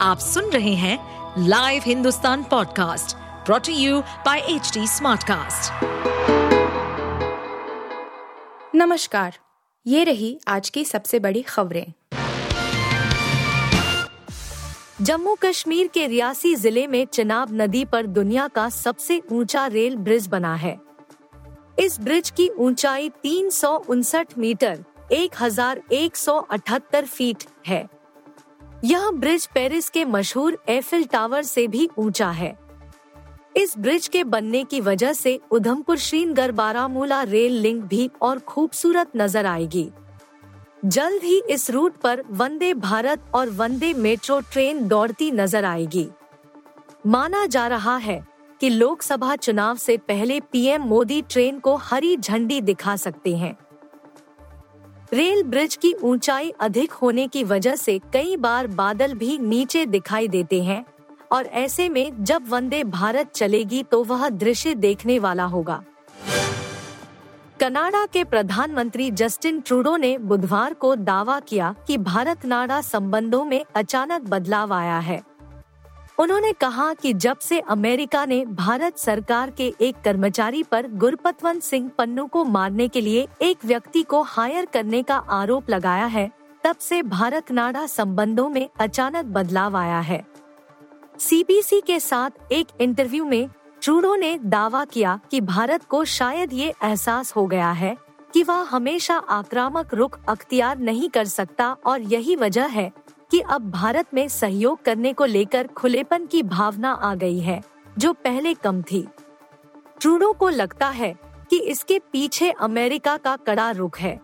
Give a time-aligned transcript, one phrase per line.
[0.00, 3.14] आप सुन रहे हैं live Hindustan podcast
[3.46, 5.84] brought to you by H Smartcast.
[8.74, 9.38] नमस्कार,
[9.86, 11.92] ये रही आज की सबसे बड़ी खबरें।
[15.02, 20.26] जम्मू कश्मीर के रियासी ज़िले में चिनाब नदी पर दुनिया का सबसे ऊँचा रेल ब्रिज
[20.26, 20.78] बना है।
[21.78, 27.86] इस ब्रिज की ऊंचाई तीन सौ उनसठ मीटर, एक हज़ार एक सौ अठहत्तर फीट है।
[28.84, 32.56] यह ब्रिज पेरिस के मशहूर एफिल टावर से भी ऊँचा है।
[33.56, 39.10] इस ब्रिज के बनने की वजह से उधमपुर श्रीनगर बारामूला रेल लिंक भी और खूबसूरत
[39.16, 39.88] नज़र आएगी।
[40.84, 46.08] जल्द ही इस रूट पर वंदे भारत और वंदे मेट्रो ट्रेन दौड़ती नज़र आएगी।
[47.06, 48.20] माना जा रहा है
[48.60, 53.56] कि लोकसभा चुनाव से पहले पीएम मोदी ट्रेन को हरी झंडी दिखा सकते हैं।
[55.12, 60.28] रेल ब्रिज की ऊंचाई अधिक होने की वजह से कई बार बादल भी नीचे दिखाई
[60.28, 60.84] देते हैं,
[61.32, 65.82] और ऐसे में जब वंदे भारत चलेगी तो वह दृश्य देखने वाला होगा।
[67.60, 73.64] कनाडा के प्रधानमंत्री जस्टिन ट्रूडो ने बुधवार को दावा किया कि भारत नाडा संबंधों में
[73.74, 75.22] अचानक बदलाव आया है।
[76.18, 81.90] उन्होंने कहा कि जब से अमेरिका ने भारत सरकार के एक कर्मचारी पर गुरपतवंत सिंह
[81.98, 86.30] पन्नू को मारने के लिए एक व्यक्ति को हायर करने का आरोप लगाया है,
[86.64, 90.24] तब से भारत नाडा संबंधों में अचानक बदलाव आया है।
[91.18, 93.48] सीबीसी के साथ एक इंटरव्यू में
[93.82, 97.96] ट्रूडो ने दावा किया कि भारत को शायद ये एहसास हो गया है
[98.34, 102.90] कि वह हमेशा आक्रामक रुख अख्तियार नहीं कर सकता और यही वजह है
[103.30, 107.62] कि अब भारत में सहयोग करने को लेकर खुलेपन की भावना आ गई है,
[107.98, 109.08] जो पहले कम थी।
[110.00, 111.14] ट्रूडो को लगता है
[111.50, 114.20] कि इसके पीछे अमेरिका का कड़ा रुख है।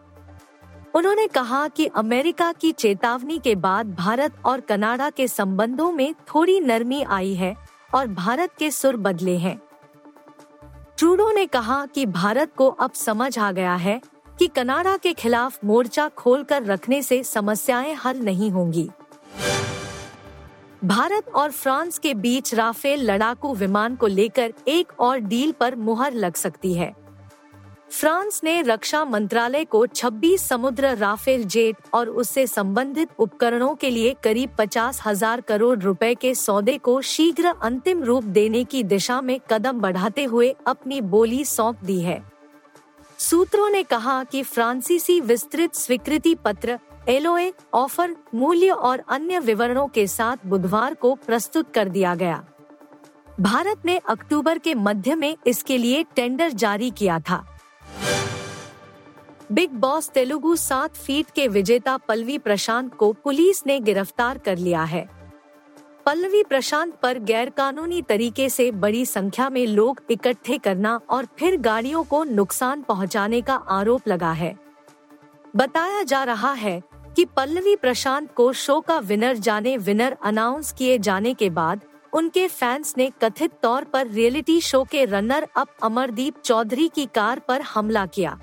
[0.94, 6.60] उन्होंने कहा कि अमेरिका की चेतावनी के बाद भारत और कनाडा के संबंधों में थोड़ी
[6.60, 7.56] नरमी आई है
[7.94, 9.62] और भारत के सुर बदले हैं।
[10.98, 14.00] ट्रूडो ने कहा कि भारत को अब समझ आ गया है
[14.38, 18.90] कि कनाडा के खिलाफ मोर्चा खोलकर रखने से समस्याएँ हल नहीं होंगी।
[20.84, 26.14] भारत और फ्रांस के बीच राफेल लड़ाकू विमान को लेकर एक और डील पर मुहर
[26.14, 26.92] लग सकती है।
[27.90, 34.14] फ्रांस ने रक्षा मंत्रालय को 26 समुद्र राफेल जेट और उससे संबंधित उपकरणों के लिए
[34.24, 39.38] करीब पचास हज़ार करोड़ रुपए के सौदे को शीघ्र अंतिम रूप देने की दिशा में
[39.50, 42.22] कदम बढ़ाते हुए अपनी बोली सौंप दी है।
[43.18, 50.06] सूत्रों ने कहा कि फ्रांसीसी विस्तृत स्वीकृति पत्र एलओए ऑफ़र मूल्य और अन्य विवरणों के
[50.06, 52.42] साथ बुधवार को प्रस्तुत कर दिया गया।
[53.40, 57.44] भारत ने अक्टूबर के मध्य में इसके लिए टेंडर जारी किया था।
[59.52, 64.82] बिग बॉस तेलुगु सात फीट के विजेता पल्लवी प्रशांत को पुलिस ने गिरफ़्तार कर लिया
[64.82, 65.08] है।
[66.06, 72.02] पल्लवी प्रशांत पर गैरकानूनी तरीके से बड़ी संख्या में लोग इकट्ठे करना और फिर गाड़ियों
[72.04, 74.54] को नुकसान पहुँचाने का आरोप लगा है।
[75.56, 76.80] बताया जा रहा है
[77.16, 81.80] कि पल्लवी प्रशांत को शो का विनर जाने विनर अनाउंस किए जाने के बाद,
[82.12, 87.38] उनके फैंस ने कथित तौर पर रियलिटी शो के रनर अप अमरदीप चौधरी की कार
[87.38, 88.38] पर हमला किया।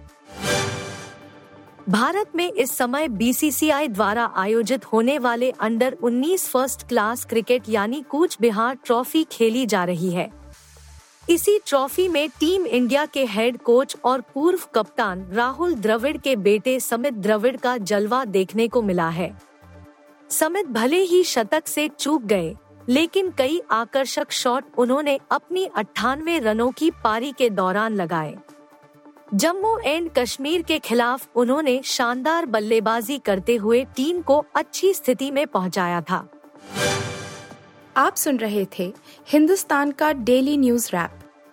[1.89, 8.01] भारत में इस समय बीसीसीआई द्वारा आयोजित होने वाले अंडर 19 फ़र्स्ट क्लास क्रिकेट यानी
[8.01, 10.38] कूच बिहार ट्रॉफी खेली जा रही है।
[11.29, 16.79] इसी ट्रॉफी में टीम इंडिया के हेड कोच और पूर्व कप्तान राहुल द्रविड़ के बेटे
[16.79, 19.31] समित द्रविड़ का जलवा देखने को मिला है।
[20.29, 22.55] समित भले ही शतक से चूक गए,
[22.89, 28.35] लेकिन कई आकर्षक शॉट उन्होंने अपनी अट्ठानवे रनों की पारी के दौरान लगाए।
[29.33, 35.45] जम्मू एंड कश्मीर के खिलाफ उन्होंने शानदार बल्लेबाजी करते हुए टीम को अच्छी स्थिति में
[35.47, 36.27] पहुँचाया था।
[37.97, 38.93] आप सुन रहे थे
[39.27, 41.18] हिंदुस्तान का डेली न्यूज़ रैप।